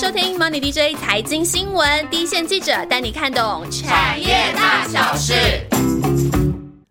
[0.00, 5.34] 收听 Money DJ 财经新闻，第一线记者带你看懂产业大小事。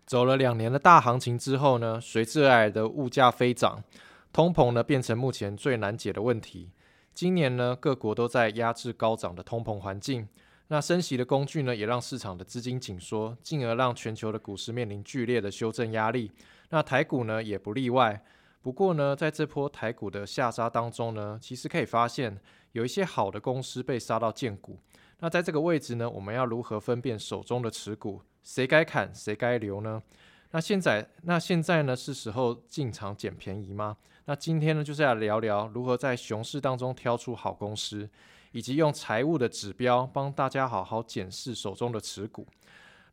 [0.04, 3.82] 走了两年的大行情之后呢，随之而来的物价飞涨，
[4.30, 6.70] 通膨呢变成目前最难解的问题。
[7.14, 10.28] 今年呢，各国都在压制高涨的通膨环境，
[10.66, 16.30] 那升息的工具呢，也让市场的资金紧缩，进而让全球的股市面临剧烈的修正压力。
[16.68, 18.22] 那台股呢，也不例外。
[18.68, 22.38] 不过呢，在这波台股的下杀当中呢，其实可以发现
[22.72, 24.78] 有一些好的公司被杀到见股。
[25.20, 30.02] 那在这个位置呢，我们要如何分辨手中的持股，谁该砍，谁该留呢？
[30.50, 33.96] 那现在，那现在呢，是时候进场捡便宜吗？
[34.26, 38.06] 那今天呢，就是要聊聊如何在熊市当中挑出好公司，
[38.52, 42.46] 以及用财务的指标帮大家好好检视手中的持股。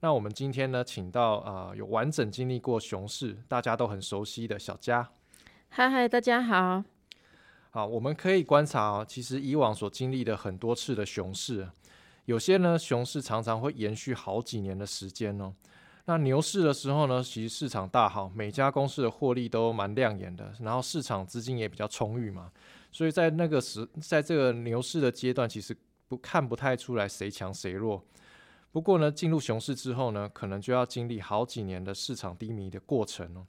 [0.02, 5.10] 那我们今天呢，请到啊有完整经历过熊市，大家都很熟悉的小佳。
[5.78, 6.86] 嗨嗨，大家好。
[7.72, 11.70] 好，我们可以观察哦，其实以往所经历的很多次的熊市，
[12.24, 15.54] 有些呢熊市常常会延续好几年的时间哦。
[16.06, 22.50] 那牛市的时候呢，其实市场大好，每家公司的获利都蛮亮眼的，然后市场资金也比较充裕嘛，
[22.90, 25.76] 所以在那个时，在这个牛市的阶段，其实
[26.08, 28.02] 不看不太出来谁强谁弱。
[28.72, 33.46] 不过呢，进入熊市之后呢，可能就要经历好几年的市场低迷的过程哦。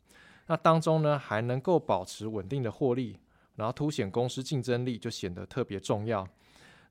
[0.46, 3.18] 那当中呢，还能够保持稳定的获利，
[3.56, 6.26] 然后凸显公司竞争力，就显得特别重要。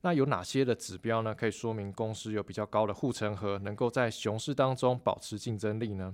[0.02, 1.34] 那有哪些的指标呢？
[1.34, 6.14] 可以说明公司有比较高的护城河，能够在熊市当中保持竞争力呢？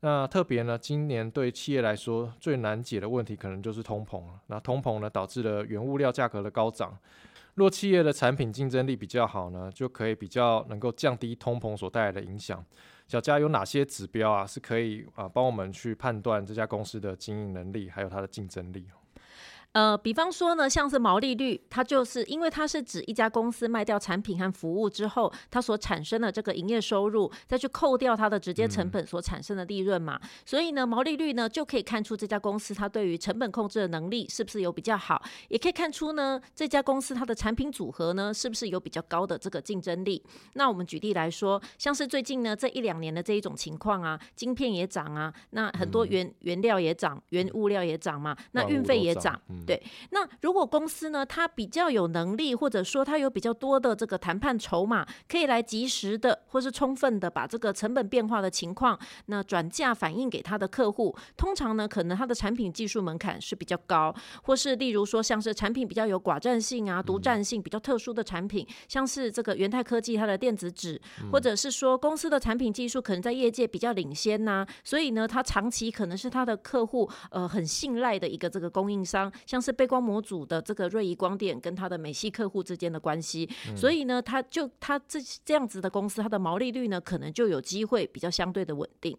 [0.00, 4.40] 那特别呢，今年对企业来说最难解的问题，可能就是通膨了。
[4.46, 6.96] 那通膨呢，导致了原物料价格的高涨。
[7.54, 12.62] 若企业的产品竞争力比较好呢，就可以比较能够降低通膨所带来的影响。
[13.06, 18.84] 小佳有哪些指标啊，是可以啊帮我们去判断这家公司的经营能力，还有它的竞争力？
[19.76, 30.18] 呃，比方说呢，像是毛利率，它就是因为它是指一家公司卖掉产品和服务之后，它所产生的这个营业收入，再去扣掉它的直接成本所产生的利润嘛。
[30.46, 40.24] 所以呢，毛利率呢就可以看出这家公司它对于成本控制的能力是不是有比较好，也可以看出呢这家公司它的产品组合呢是不是有比较高的这个竞争力。
[40.54, 49.38] 那我们举例来说，像是最近呢这一两年的这一种情况啊，晶片也涨啊，那很多原原料也涨，原物料也涨嘛，那运费也涨。
[49.66, 61.16] 对，那如果公司呢，它比较有能力，或者说它有比较多的这个谈判筹码，可以来及时的或是充分的把这个成本变化的情况，那转嫁反映给他的客户。
[61.36, 71.00] 通常呢，可能它的产品技术门槛是比较高，或是例如说像是产品比较有寡占性啊、独占性比较特殊的产品，像是这个元泰科技它的电子纸，
[71.32, 79.62] 或者是说公司的产品技术可能在业界比较领先呐，所以呢，它长期可能是它的客户呃很信赖的一个这个供应商，像。
[79.66, 89.18] 是背光模组的这个瑞仪光电跟它的美系客户之间的关系，所以呢，它就它这这样子的公司，它的毛利率呢，可能就有机会比较相对的稳定。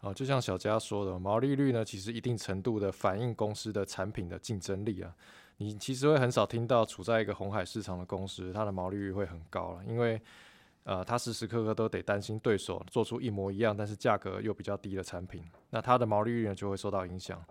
[0.00, 5.14] 哦，就像小佳说的，毛利率呢，其实一定程度的反映公司的产品的竞争力啊。
[5.58, 10.18] 你其实会很少听到处在一个红海市场的公司，它的毛利率会很高了，因为
[10.84, 17.44] 呃，它时时刻刻都得担心对手做出一模一样，但是价格又比较低的产品，那它的毛利率呢就会受到影响。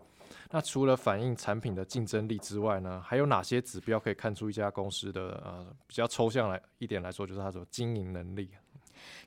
[0.51, 8.49] 那除了反映产品的竞争力之外呢，还有哪些指标可以看出一家公司的呃比较抽象来一点来说，就是它的经营能力？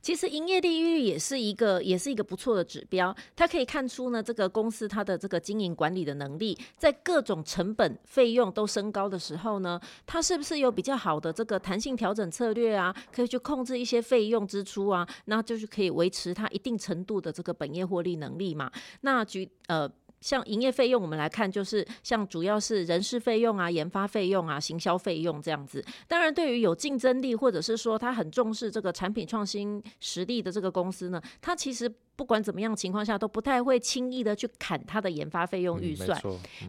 [0.00, 12.94] 其实营业利率也是一个也是一个不错的指标，它可以看出呢这个公司它的这个经营管理的能力，在各种成本费用都升高的时候呢，它是不是有比较好的这个弹性调整策略啊？
[13.10, 18.70] 可以去控制一些费用支出啊，那就是可以维持它一定程度的这个本业获利能力嘛？
[19.00, 19.90] 那举呃。
[20.24, 25.84] 像营业费用，我们来看，就是像主要是人事费用啊、研发费用啊、行销费用这样子。
[26.08, 31.92] 当然，对于有竞争力或者是说他很重视这个产品创新实力的这个公司呢，它其实。
[32.16, 36.20] 不管怎么样情况下，都不太会轻易的去砍它的研发费用预算。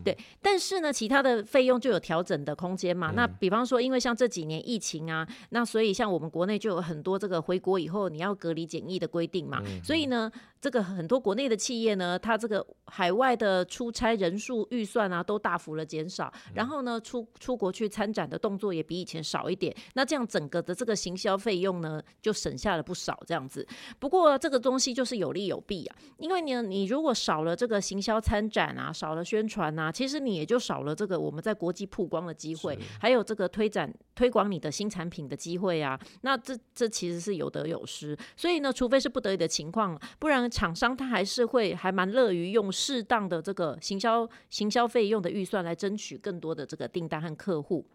[0.03, 3.11] 对，但是呢，其他的费用就有调整的空间嘛。
[3.15, 9.61] 那比方说，因为像这几年疫情啊，那所以像我们国内就有很多这个回国以后你要隔离检疫的规定嘛。
[9.83, 16.33] 所以呢，这个很多国内的企业呢，它这个海外的出差人数预算啊，都大幅的减少。
[16.55, 19.71] 然后呢，出出国去参展的动作也比以前少一点。
[19.93, 23.67] 那这样整个的这个行销费用呢，就省下了不少这样子。
[23.99, 25.34] 不过这个东西就是有。
[25.35, 35.99] 利有弊啊，因为呢你如果少了这个行销参展啊，少了宣传啊，其实你也就少了这个我们在国际曝光的机会，还有这个推展推广你的新产品的机会啊。
[36.21, 47.85] 那这这其实是有得有失，所以呢，除非是不得已的情况，不然厂商他还是会还蛮乐于用适当的这个行销行销费用的预算来争取更多的这个订单和客户。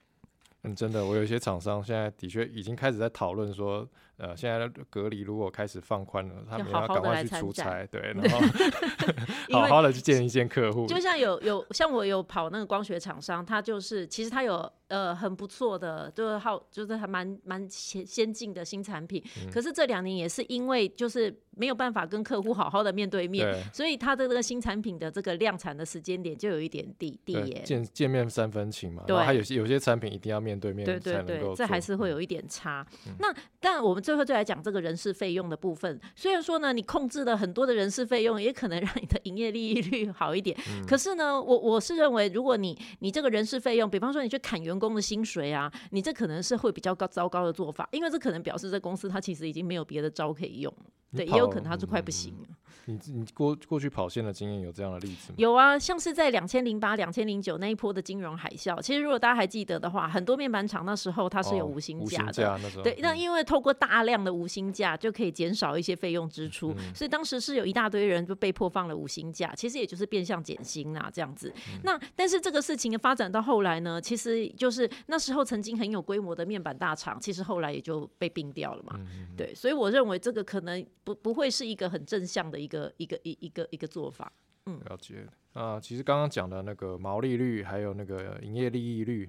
[0.62, 3.88] 嗯，真的，我有一些厂商现在的确已经开始在讨论说，
[4.20, 10.86] 呃，现在的隔离如果开始放宽了，他们要赶快去出差，对， 然后好好的去见一见客户。
[10.86, 27.62] 就像有有像我有跑那个光学厂商，他就是其实他有呃很不错的，就是好就是还蛮蛮先先进的新产品，可是这两年也是因为就是没有办法跟客户好好的面对面，所以他的这个新产品的这个量产的时间点就有一点低低耶。
[27.64, 30.50] 见见面三分情嘛，对，还有些有些产品一定要面。
[30.50, 32.84] 面对面对对对，这还是会有一点差。
[33.20, 36.00] 那但我们最后就来讲这个人事费用的部分。
[36.16, 40.56] 虽然说呢，你控制了很多的人事费用，也可能让你的营业利益率好一点。
[40.84, 50.74] 可是呢，我我是认为，如果你你这个人事费用，比方说你去砍员工的薪水啊，你这可能是会比较高糟糕的做法，因为这可能表示这公司它其实已经没有别的招可以用。
[51.16, 52.48] 对，也有可能它是快不行了。
[52.86, 55.34] 你你过过去跑线的经验有这样的例子吗？
[55.38, 62.58] 有啊，像是在两千零八、两千零九那一波的金融海啸，其实如果大家还记得的话，很多面板厂那时候它是有无薪假的。
[62.82, 71.52] 对，那因为透过大量的无薪假就可以减少一些费用支出，所以当时是有一大堆人就被迫放了无薪假，其实也就是变相减薪啊这样子。
[71.82, 78.98] 那但是这个事情发展到后来呢，其实就是那时候曾经很有规模的面板大厂，其实后来也就被并掉了嘛。
[79.36, 80.84] 对，所以我认为这个可能。
[81.02, 84.32] 不不会是一个很正向的一个一个一一个一个做法，
[84.66, 85.80] 嗯，了解啊。
[85.80, 89.28] 其实刚刚讲的那个毛利率，还有那个营业利益率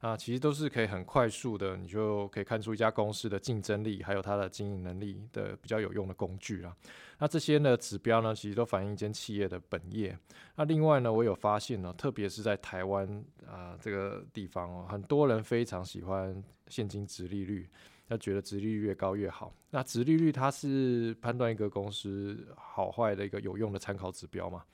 [0.00, 6.76] 啊，其实都是可以很快速的，你就可以看出一家公司的竞争力，还有它的经营能力的比较有用的工具啊。
[7.18, 10.16] 那这些呢指标呢，其实都反映一间企业的本业。
[10.54, 17.68] 那另外呢，我有发现呢，特别是在台湾啊这个地方哦，很多人非常喜欢现金值利率。
[18.08, 19.54] 要觉得殖利率越高越好。
[19.70, 24.64] 那殖利率它是判断一个公司好坏的一个有用的参考指标吗？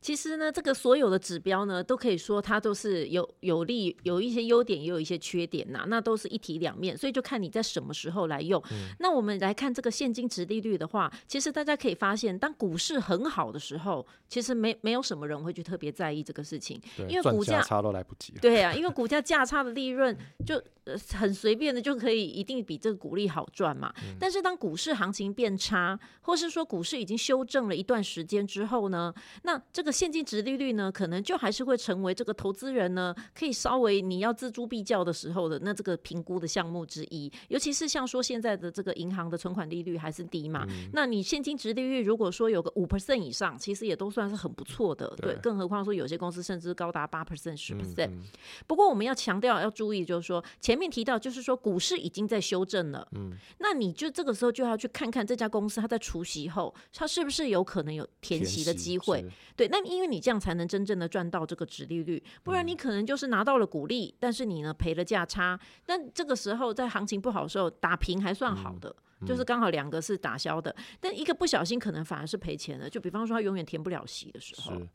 [0.00, 5.84] 其实呢，这个所有的指标呢，都可以说它都是有有利，有一些优点，也有一些缺点呐。
[5.88, 8.62] 那都是一体两面，所以就看你在什么时候来用。
[9.00, 18.32] 那我们来看这个现金值利率的话，其实大家可以发现，当股市很好的时候，其实没没有什么人会去特别在意这个事情，因为股价差都来不及。
[18.40, 23.92] 对啊，因为股价价差的利润就呃很随便的就可以一定比这个股利好赚嘛。
[24.20, 29.12] 但是当股市行情变差，或是说股市已经修正了一段时间之后呢，
[29.42, 37.30] 那这个现金值利率呢，可能就还是会成为这个投资人呢，可以稍微你要锱铢必较的时候的那这个评估的项目之一。
[37.48, 45.12] 尤其是像说现在的这个银行的存款利率还是低嘛，那你现金值利率如果说有个五 percent 以上，其实也都算是很不错的。
[45.16, 48.10] 对，更何况说有些公司甚至高达八 percent、十 percent。
[48.66, 53.06] 不过我们要强调要注意，就是说前面提到，就是说股市已经在修正了。
[53.12, 59.24] 嗯，那你就这个时候就要去看看这家公司它在除息后，它是不是有可能有填息的机会？
[59.56, 65.58] 对，那因为你这样才能真正的赚到这个值利率，不然你可能就是拿到了股利，但是你呢赔了价差。
[65.84, 68.94] 但这个时候在行情不好的时候打平还算好的，
[69.26, 72.88] 就是刚好两个是打消的，但一个不小心可能反而是赔钱的。
[72.88, 74.78] 就比方说他永远填不了息的时候。
[74.78, 74.88] 是，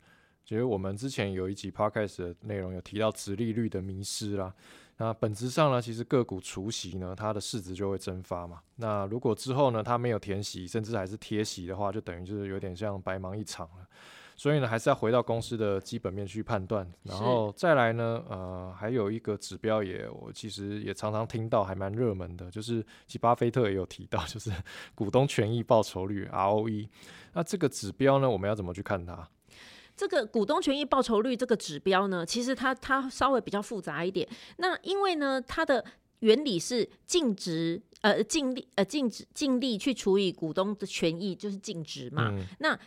[0.44, 4.54] 其实我们之前有一集 podcast 的内容有提到值利率的迷失啦。
[4.98, 8.60] 那本质上呢，其实个股除息呢，它的市值就会蒸发嘛。
[8.76, 13.88] 那如果之后呢，它没有填息，甚至还是贴息的话，就等于就是有点像白忙一场了。
[14.36, 24.50] 所以呢，还是要回到公司的基本面去判断，然后再来呢，呃，还有一个指标也，我其实也常常听到，还蛮热门的，就是其巴菲特也有提到，就是
[24.94, 26.88] 股东权益报酬率 ROE。
[27.34, 29.28] 那这个指标呢，我们要怎么去看它？
[29.94, 34.26] 这个股东权益报酬率这个指标呢，其实它它稍微比较复杂一点。
[34.56, 35.84] 那因为呢，它的
[36.20, 42.32] 原理是净值，呃，净利，呃，净值净利去除以股东的权益，就是净值嘛。
[42.58, 42.78] 那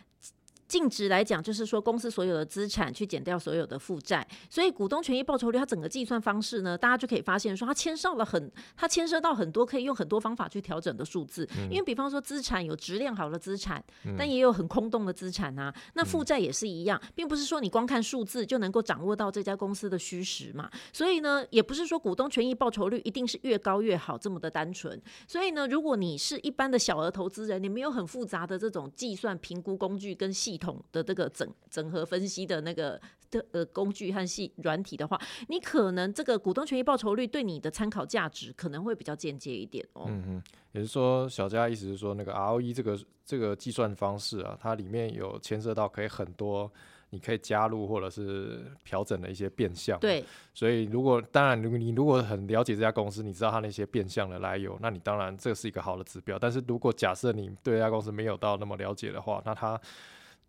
[0.67, 11.48] 净值来讲，就是说公司所有的资产去减掉所有的负债，所以股东权益报酬率它整个计算方式呢，大家就可以发现说它牵涉了很，它牵涉到很多可以用很多方法去调整的数字。
[11.69, 13.84] 因为比方说资产有质量好的资产，
[14.17, 15.72] 但也有很空洞的资产啊。
[15.93, 20.67] 那负债也是一样，并不是说你光看数字就能够掌握到这家公司的虚实嘛。
[20.91, 25.00] 所以呢，也不是说股东权益报酬率一定是越高越好这么的单纯。
[25.27, 30.54] 所以呢，如果你是一般的小额投资人，你没有很复杂的这种计算评估工具跟系。
[30.55, 35.19] 系统的这个整整合分析的那个的呃工具和系软体的话，
[35.50, 40.05] 你可能这个股东权益报酬率对你的参考价值可能会比较间接一点哦。
[40.07, 46.71] 嗯嗯，也是说小佳意思是说那个 ROE 这个这个计算方式啊，它里面有牵涉到可以很多。
[47.12, 50.21] 你可以加入或者是调整的一些变相，对。
[50.53, 56.38] 所以如果当然，如果你如果很了解这家公司，你知道它那些变相的来由，那你当然这是一个好的指标。
[56.38, 59.79] 但是如果假设你对这家公司没有到那么了解的话，那它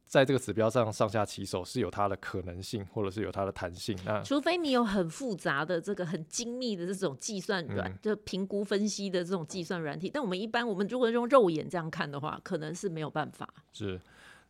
[0.06, 3.98] 在这个指标上上下起手是有它的可能性，或者是有它的弹性。
[4.04, 10.08] 那除非你有很复杂的这个很精密的这种计算软，就评估分析的这种计算软体。
[10.08, 13.48] 但我们一般我们如果用肉眼这样看的话，可能是没有办法。
[13.72, 14.00] 是。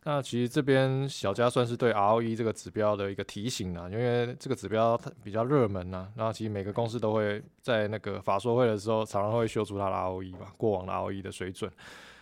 [0.03, 11.69] 那其实这边小佳算是对 ROE 这个指标的一个提醒啦，因为这个指标它比较热门呐，然后其实每个公司都会在那个法说会的时候，常常会修出它的 ROE 吧，过往的 ROE 的水准。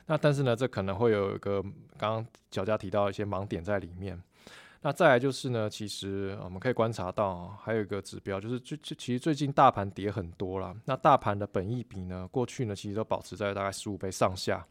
[0.08, 1.62] 那但是呢，这可能会有一个
[1.98, 4.22] 刚刚小佳提到一些盲点在里面。
[4.82, 14.64] 那再来就是呢，其实我们可以观察到还有一个指标，就是最最其实最近大盘跌很多了，那大盘的本益比呢，过去呢其实都保持在大概十五倍上下。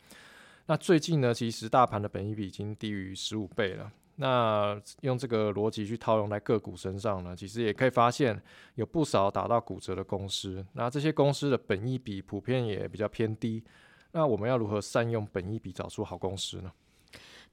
[0.66, 3.90] 那最近呢，其实大盘的本益比已经低于十五倍了。
[4.14, 8.40] 那用这个逻辑去套用在个股身上呢，其实也可以发现
[8.76, 10.64] 有不少打到骨折的公司。
[10.74, 13.64] 那这些公司的本益比普遍也比较偏低。
[14.16, 16.70] 那我们要如何善用本一笔找出好公司呢？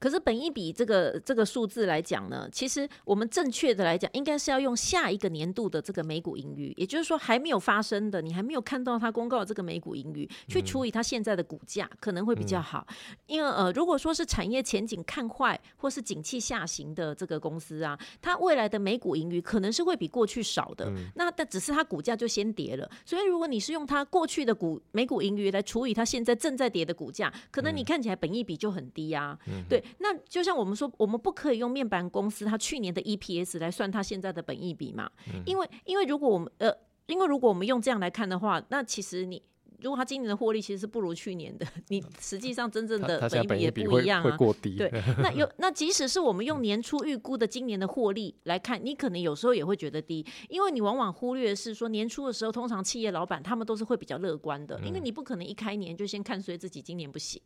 [0.01, 12.88] 可是本一比这个这个数字来讲呢，其实我们正确的来讲，应该是要用下一个年度的这个每股盈余，也就是说还没有发生的，你还没有看到它公告这个每股盈余，去除以它现在的股价，可能会比较好。
[13.27, 20.91] 因为呃，如果说是产业前景看坏或是景气下行的这个公司啊，它未来的每股盈余可能是会比过去少的。
[21.13, 29.38] 那但只是它股价就先跌了，所以如果你是用它过去的股每股盈余来除以它现在正在跌的股价，可能你看起来本益比就很低啊。
[29.70, 29.84] 对。
[30.00, 35.10] 那就像我们说，我们不可以用面板公司它去年的 EPS 来算它现在的本益比嘛？
[35.46, 36.74] 因为因为如果我们呃，
[37.08, 39.42] 因为如果我们用这样来看的话，那其实你。
[39.82, 44.38] 如果它今年的获利其实是不如去年的， 你实际上真正的本益比也不一样啊。
[44.62, 57.42] 对， 那有那即使是我们用年初预估的今年的获利来看，你可能有时候也会觉得低，因为你往往忽略是说年初的时候，通常企业老板他们都是会比较乐观的，因为你不可能一开年就先看衰自己今年不行，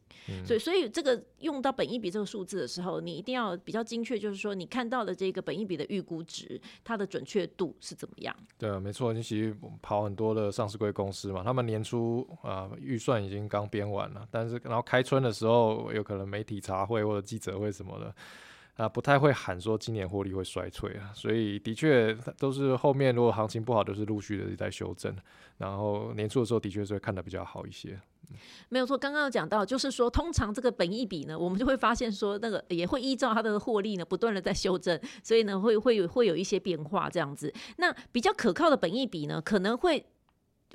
[0.45, 8.35] 所以所以这个用到本益比这个数字的时候，你一定要比较精确，就是说你看到的这个本益比的预估值，它的准确度是怎么样？
[8.57, 12.24] 对，没错，你其实跑很多的上市贵公司嘛，他们年初。
[12.41, 18.15] 啊，预算已经刚编完了，但是然后开春的时候，有可能媒体茶会或者记者会什么的，
[18.75, 25.15] 啊，不太会喊说今年获利会衰退啊，所以的确都是后面如果行情不好，都是陆续的在修正，
[25.57, 27.99] 然后年初的时候的确是会看得比较好一些。
[28.69, 37.53] 没有错，刚刚有讲到，就是说通常这个本益比呢，我们就会发现说那个也会依照它的获利呢，不断的在修正，所以呢会会有会有一些变化这样子。
[37.77, 40.03] 那比较可靠的本益比呢，可能会。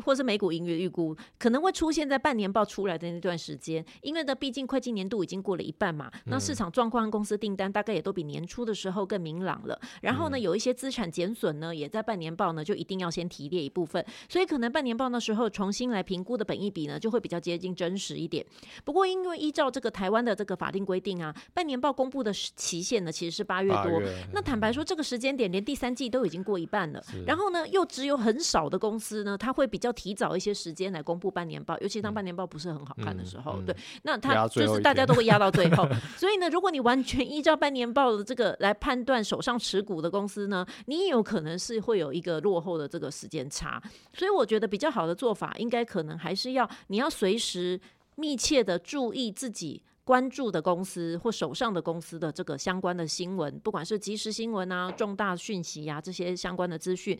[0.00, 9.78] 或是美股盈余预估可能会出现在半年报出来的那段时间，因为呢，毕竟会计年度已经过了一半嘛，那市场状况、公司订单大概也都比年初的时候更明朗了。
[10.00, 18.44] 然后呢，有一些资产减损呢，也在半年报呢就一定要先提列一部分，所以可能半年报那时候重新来评估的本益比呢，就会比较接近真实一点。
[18.82, 24.00] 不过因为依照这个台湾的这个法定规定啊，半年报公布的期限呢其实是八月多，
[24.32, 24.70] 那坦白。
[24.70, 35.88] 说这个时间点连第三季都已经过一半了，然后呢又只有很少的公司呢，它会比较提早一些时间来公布半年报，尤其当半年报不是很好看的时候，对，那它就是大家都会压到最后。
[36.16, 43.82] 所以呢，如果你完全依照半年报的这个来判断手上持股的公司呢，你也有可能是会有一个落后的这个时间差。
[44.12, 47.80] 所以我觉得比较好的做法，应该可能还是要你要随时
[48.16, 57.18] 密切的注意自己关注的公司或手上的公司的这个相关的新闻，不管是即时新闻啊、重大讯息呀这些相关的资讯。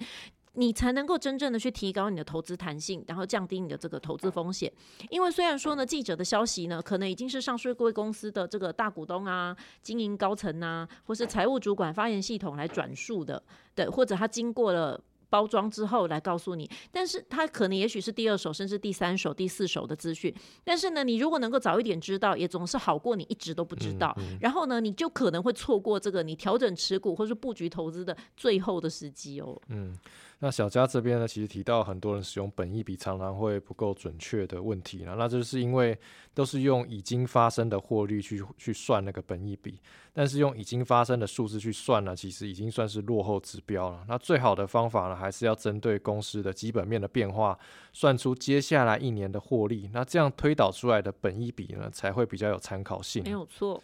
[0.55, 4.73] 你才能够真正的去提高你的投资弹性，然后降低你的这个投资风险。
[5.09, 13.43] 因为虽然说呢，记者的消息呢，可能已经是上市贵公司的这个大股东啊、经营高层啊，或是财务主管发言系统来转述的，
[13.75, 15.01] 对，或者他经过了。
[15.33, 20.35] 包装之后来告诉你，但是他可能也许是第二手甚至第三手、第四手的资讯。
[20.65, 24.13] 但是呢，你如果能够早一点知道，也总是好过你一直都不知道。
[24.41, 29.57] 然后呢，你就可能会错过这个你调整持股或是布局投资的最后的时机哦。
[29.69, 29.97] 嗯，
[30.43, 35.97] 那小佳这边呢，其实提到很多人使用本益比常常会不够准确的问题了，那就是因为
[36.33, 39.79] 都是用已经发生的获利去去算那个本益比。
[40.13, 44.03] 但是用已经发生的数字去算呢，其实已经算是落后指标了。
[44.09, 47.57] 那最好的方法呢，还是要针对公司的基本面的变化，
[47.93, 49.91] 算出接下来一年的获利。
[49.93, 53.23] 那这样推导出来的本益比呢，才会比较有参考性。
[53.23, 53.81] 没有错。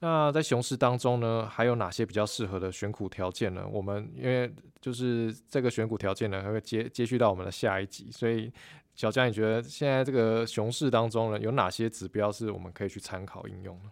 [0.00, 3.66] 那在熊市当中呢，还有哪些比较适合的选股条件呢？
[3.70, 8.08] 我们因为就是这个选股条件呢，还会接接续到我们的下一集。
[8.12, 8.52] 所以
[8.94, 13.90] 小江，你觉得现在这个熊市当中呢，有哪些指标是我们可以去参考应用呢？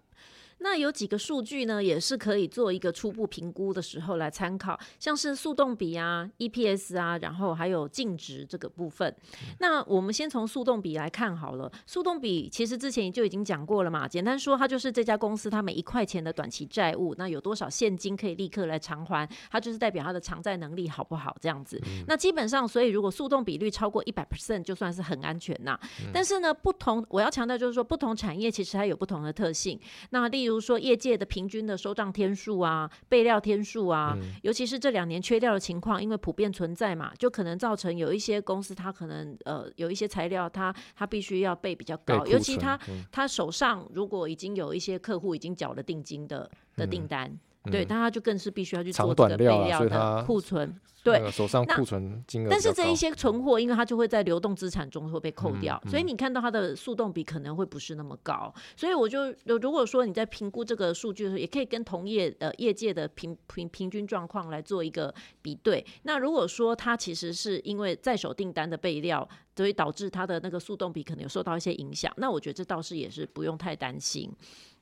[0.58, 9.14] 那有几个数据呢，也是可以做一个初步评估的时候来参考，像是速动比啊、EPS 啊，然后还有净值这个部分。
[9.60, 11.70] 那我们先从速动比来看好了。
[11.86, 21.80] 速动比其实之前就已经讲过了嘛，简单说，它就是这家公司它每一块钱的短期债务，那有多少现金可以立刻来偿还，它就是代表它的偿债能力好不好这样子。
[22.08, 25.78] 那基本上，所以如果速动比率超过一百 percent，就算是很安全呐。
[26.12, 29.78] 但是呢，不同我要强调就是说，不同产业其实它有不同的特性。
[30.10, 42.78] 那例如说，业界的平均的收账天数啊、备料天数啊，尤其是这两年缺料的情况，因为普遍存在嘛，就可能造成有一些公司它可能呃有一些材料它它必须要备比较高，尤其他
[43.12, 47.38] 他手上如果已经有一些客户已经缴了定金的的订单。
[47.70, 52.48] 对，但他就更是必须要去做这个备料的库存，对，手上库存金额。
[52.50, 58.52] 但是这一些存货，因为它就会在流动资产中会被扣掉，所以你看到它的速动比可能会不是那么高。
[58.76, 65.84] 所以我就如果说你在评估这个数据的时候，也可以跟同业呃业界的平平平均状况来做一个比对。
[66.02, 74.30] 那如果说它其实是因为在手订单的备料，所以导致它的那个速动比可能有受到一些影响，那我觉得这倒是也是不用太担心。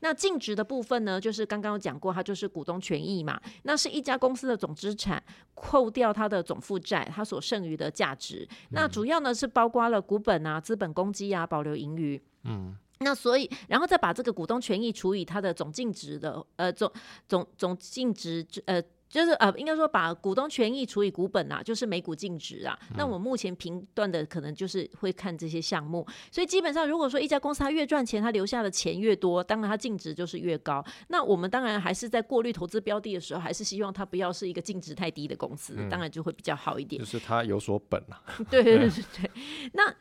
[0.00, 5.22] 那净值的部分呢，就是刚刚有讲过，它就是股东权益嘛，那是一家公司的总资产
[5.54, 8.46] 扣掉它的总负债，它所剩余的价值。
[8.70, 12.20] 那主要呢是包括了股本啊、资本公积啊、保留盈余。
[12.42, 16.90] 嗯，那所以然后再把这个股东权益除以它的总净值的呃总
[17.28, 18.82] 总总净值呃。
[19.14, 22.76] 就是呃，应该说把股东权益除以股本啊，就是每股净值啊。
[22.96, 30.84] 那我目前评断的可能就是会看这些项目，所以基本上如果说一家公司它越赚钱，它留下的钱越多，当然它净值就是越高。
[31.06, 36.98] 那我们当然还是在过滤投资标的的时候，还是希望它不要是一个净值太低的公司，当然就会比较好一点。
[36.98, 38.20] 就是它有所本啊。
[38.50, 39.30] 对 对对对对，
[39.74, 39.94] 那。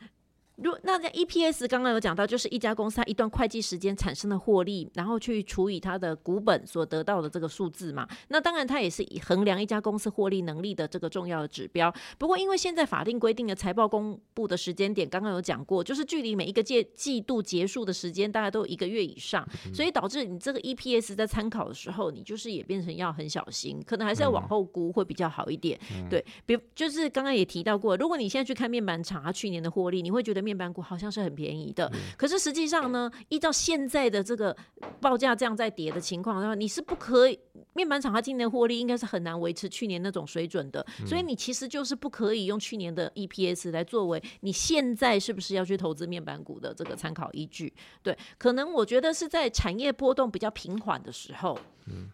[0.56, 8.06] 如那在 EPS 刚刚有讲到，就是一家公司它一段会计时间产生的获利，然后去除以它的股本所得到的这个数字嘛。
[8.28, 11.92] 那当然它也是衡量一家公司获利能力的这个重要的指标。
[12.18, 19.44] 不过因为现在法定规定的财报公布的时间点，刚刚有讲过，就是距离每一个季季度结束的时间大概都有一个月以上，
[19.74, 25.76] 所以导致你这个 EPS 在参考的时候，你就是也变成要很小心，可能还是要往后估会比较好一点。
[26.08, 30.43] 对，比就是刚刚也提到过，如果你现在去看面板厂它去年的获利，你会觉得。
[30.44, 34.54] 面板股好像是很便宜的，可是实际上呢，依照现在的这个
[35.00, 37.38] 报价这样在跌的情况的话，你是不可以
[37.72, 47.72] 面板厂它今年获利应该是很难维持去年那种水准的，所以你其实就是不可以用去年的 EPS 来作为你现在是不是要去投资面板股的这个参考依据。
[48.02, 51.58] 对，可能我觉得是在产业波动比较平缓的时候，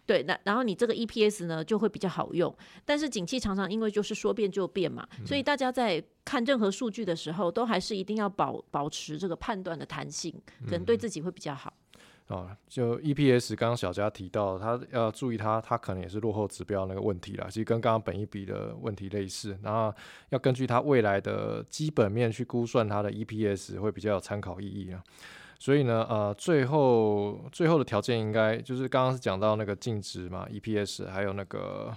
[0.07, 6.03] 对，那然后你这个 EPS 呢就会比较好用，但是景气常常因为就是说变就变嘛，所以大家在。
[6.25, 10.35] 看任何数据的时候，都还是一定要保保持这个判断的弹性，
[10.67, 11.73] 可能对自己会比较好。
[12.29, 17.49] 啊，就 EPS，刚刚小佳提到，他要注意他，他可能也是落后指标那个问题啦。
[17.49, 19.93] 其实跟刚刚本一比的问题类似，然后
[20.29, 25.03] 要根据他未来的基本面去估算他的 EPS，会比较有参考意义啊。
[25.59, 31.93] 所以呢，呃，最后最后的条件应该就是刚刚是讲到那个净值嘛，EPS，还有那个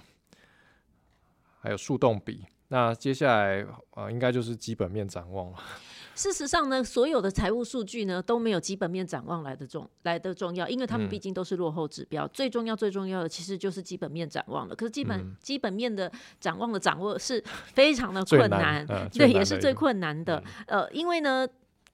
[1.60, 2.44] 还有速动比。
[2.74, 5.58] 那接下来啊，应该就是基本面展望了。
[6.16, 12.26] 事实上呢，所有的财务数据呢都没有基本面展望来的重来的重要，因为他们毕竟都是落后指标。
[12.28, 14.74] 最重要最重要的其实就是基本面展望了。
[14.74, 16.10] 可是基本基本面的
[16.40, 18.84] 展望的掌握是非常的困难，
[19.14, 20.42] 对，也是最困难的。
[20.66, 21.46] 呃，因为呢，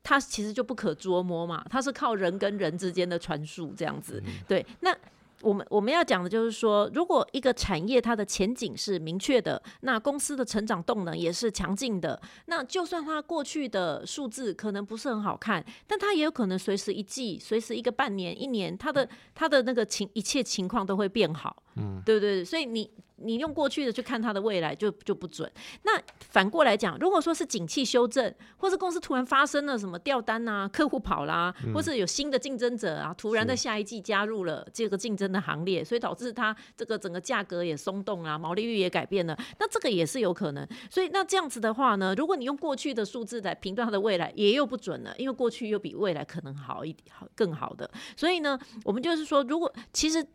[0.03, 4.23] 它其实就不可捉摸嘛，它是靠人跟人之间的传输这样子。
[4.49, 4.97] 对，那。
[5.43, 22.45] 我们我们要讲的就是说，如果一个产业它的前景是明确的，那公司的成长动能也是强劲的，那就算它过去的数字可能不是很好看，但它也有可能随时一季、随时一个半年、一年，它的它的那个情一切情况都会变好，嗯，对对对？
[22.45, 22.91] 所以你。
[23.21, 25.51] 你用过去的去看它的未来就就不准。
[25.83, 40.67] 那反过来讲，如果说是景气修正，或是公司突然发生了什么掉单啊，客户跑啦，或是有新的竞争者啊，突然在下一季加入了这个竞争的行列，所以导致它这个整个价格也松动啊，毛利率也改变了，那这个也是有可能。
[40.91, 47.91] 所以那这样子的话呢，如果你用过去的数字来评断它的未来，也又不准了，因为过去又比未来可能好一点，好更好的。
[48.17, 50.27] 所以呢，我们就是说，如果其实。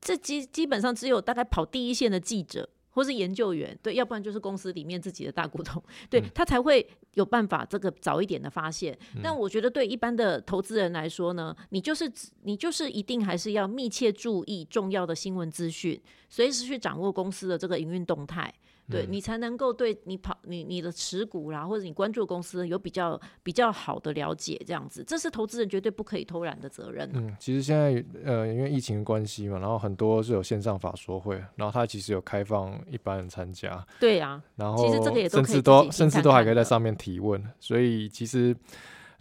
[0.00, 6.84] 这基基本上只有大概跑第一线的记者或是研究员，对，要不然就是公司里面自己的大股东，对他才会
[7.14, 8.98] 有办法这个早一点的发现。
[9.22, 12.10] 但我觉得对一般的投资人来说呢，你就是
[12.42, 18.52] 你就是一定还是要密切注意重要的新闻资讯，随时去掌握公司的这个营运动态。
[18.90, 27.08] 对你才能够对你跑你你的持股啦，或者你关注公司有比较比较好的了解，这样子，这是投资人绝对不可以偷懒的责任。
[27.14, 33.86] 嗯，其实现在呃，因为疫情关系嘛，然后很多是有线上法说会，然后它其实有开放一般人参加。
[33.98, 38.56] 对呀，然后其实这个也甚至都甚至都还可以在上面提问，所以其实。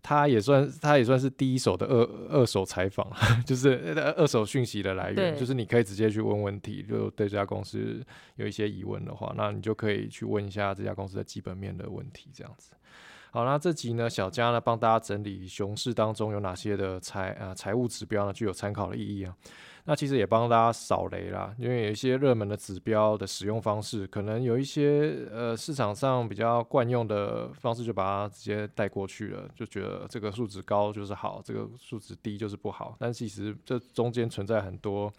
[0.01, 3.11] 他也算，他也算是第一手的二二手采访，
[3.45, 12.71] 就是二手讯息的来源，就是你可以直接去问问题，就对这家公司有一些疑问的话，那你就可以去问一下这家公司的基本面的问题，这样子。
[13.31, 19.35] 好，那这集呢，小佳呢帮大家整理熊市当中有哪些的财啊财务指标呢，具有参考的意义啊。
[19.85, 32.95] 那其实也帮大家扫雷啦，因为有一些热门的指标的使用方式，可能有一些呃市场上比较惯用的方式，就把它直接带过去了，就觉得这个数值高就是好，这个数值低就是不好。
[32.97, 35.11] 但其实这中间存在很多。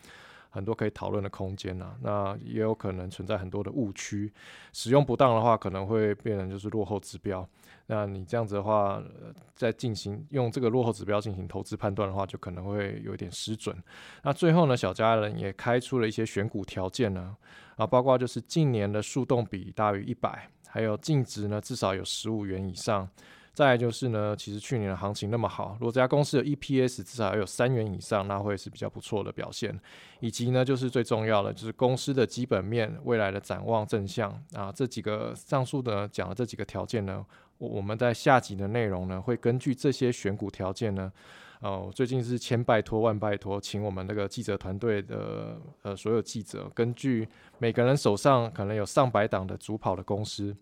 [0.53, 4.33] 很多可以讨论的空间呐，那也有可能存在很多的误区，
[4.73, 7.49] 使用不当的话，可能会变成就是落后指标。
[7.92, 13.76] 那你这样子的话，呃在进行用这个落后指标进行投资判断的话，就可能会有点失准。
[14.22, 17.37] 那最后呢，小家人也开出了一些选股条件呢，
[17.74, 23.09] 啊，包括就是近年的速动比大于一百，还有净值呢至少有十五元以上。
[23.53, 29.79] 再就是呢，其实去年的行情那么好，如果这家公司的 EPS 至少要有三元以上，那会是比较不错的表现。
[30.21, 34.71] 以及呢，就是最重要的，就是公司的基本面未来的展望正向啊。
[34.71, 37.25] 这几个上述的讲的这几个条件呢，
[37.59, 41.13] 我们在下集的内容呢，会根据这些选股条件呢，
[41.61, 50.55] 哦，最近是千拜托万拜托，请我们那个记者团队的呃所有记者，根据每个人手上可能有上百档的主跑的公司，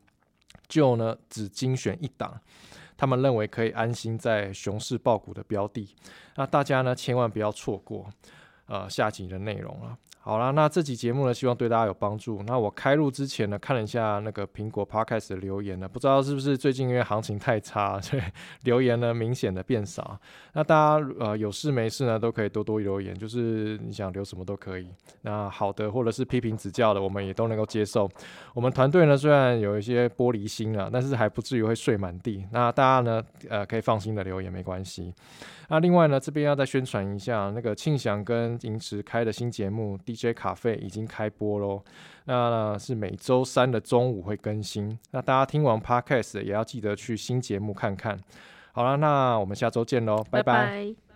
[0.68, 2.40] 就呢只精选一档。
[2.96, 5.94] 他们认为可以安心在熊市爆股的标的，
[6.34, 8.10] 那大家呢千万不要错过，
[8.68, 9.96] 呃下集的内容了。
[10.20, 12.42] 好了，那这集节目呢，希望对大家有帮助。
[12.42, 18.22] 那我开录之前呢，看了一下那个苹果 Podcast 的留言呢，不知道是不是最近因为行情太差， 所以
[18.64, 20.20] 留言呢明显的变少。
[20.52, 24.90] 那大家呃有事没事呢，都可以多多留言，就是你想留什么都可以。
[25.22, 28.06] 那好的或者是批评指教的，我们也都能够接受。
[28.52, 32.44] 我们团队呢虽然有一些玻璃心啊，但是还不至于会睡满地。
[32.52, 35.14] 那大家呢呃可以放心的留言没关系。
[35.68, 41.82] 那另外呢，这边要再宣传一下，那个庆祥跟银池开的新节目 DJ 卡费已经开播喽。
[42.24, 44.98] 那是每周三的中午会更新。
[45.10, 48.18] 那大家听完 Podcast 也要记得去新节目看看。
[48.72, 51.07] 好了，那我们下周见喽，拜拜。